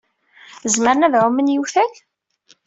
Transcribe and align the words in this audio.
Zemren 0.73 1.05
ad 1.05 1.13
ɛummen 1.21 1.51
yewtal? 1.53 1.93